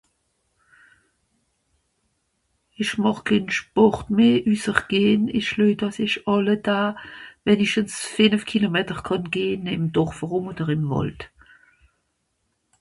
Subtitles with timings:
[2.81, 6.87] esch màch kenn sport meh üsser gehn esch leuj dàss esch àlle Daa
[7.45, 11.19] wennischens fenef kilometer kànn gehn ìm Dorf erùm oder ìm Wàld